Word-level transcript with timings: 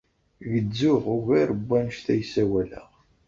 Gezzuɣ 0.51 1.03
ugar 1.15 1.49
n 1.57 1.61
wanect 1.67 2.05
ay 2.13 2.21
ssawaleɣ. 2.25 2.89